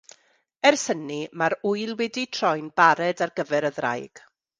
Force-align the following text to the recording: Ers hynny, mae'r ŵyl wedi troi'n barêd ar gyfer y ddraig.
Ers 0.67 0.85
hynny, 0.93 1.17
mae'r 1.41 1.55
ŵyl 1.71 1.93
wedi 1.99 2.23
troi'n 2.37 2.71
barêd 2.81 3.21
ar 3.27 3.35
gyfer 3.41 3.69
y 3.71 3.73
ddraig. 3.77 4.23